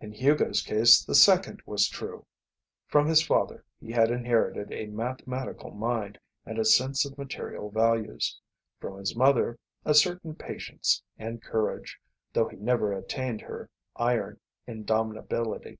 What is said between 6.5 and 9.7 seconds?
a sense of material values. From his mother,